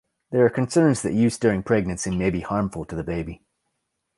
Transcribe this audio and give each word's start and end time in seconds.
There 0.31 0.43
are 0.43 0.49
concerns 0.49 1.03
that 1.03 1.13
use 1.13 1.37
during 1.37 1.61
pregnancy 1.61 2.09
may 2.09 2.31
be 2.31 2.39
harmful 2.39 2.85
to 2.85 2.95
the 2.95 3.03
baby. 3.03 3.43